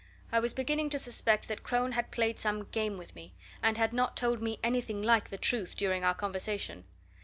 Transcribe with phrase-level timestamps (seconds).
[0.31, 3.93] I was beginning to suspect that Crone had played some game with me, and had
[3.93, 6.85] not told me anything like the truth during our conversation.